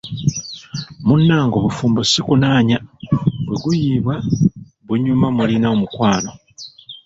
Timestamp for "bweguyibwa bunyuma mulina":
3.45-5.67